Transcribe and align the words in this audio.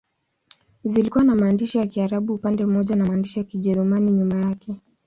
Zilikuwa 0.83 1.23
na 1.23 1.35
maandishi 1.35 1.77
ya 1.77 1.87
Kiarabu 1.87 2.33
upande 2.33 2.65
mmoja 2.65 2.95
na 2.95 3.05
maandishi 3.05 3.39
ya 3.39 3.45
Kijerumani 3.45 4.11
nyuma 4.11 4.39
yake. 4.41 4.75